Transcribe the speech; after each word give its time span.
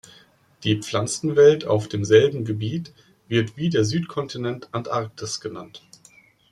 Die 0.63 0.77
Pflanzenwelt 0.79 1.65
auf 1.65 1.87
demselben 1.87 2.43
Gebiet 2.43 2.91
wird 3.27 3.55
wie 3.55 3.69
der 3.69 3.85
Südkontinent 3.85 4.67
Antarktis 4.73 5.39
genannt. 5.41 5.83